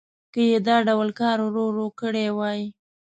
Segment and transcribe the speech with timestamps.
[0.33, 2.61] که یې دا ډول کار ورو ورو کړی وای.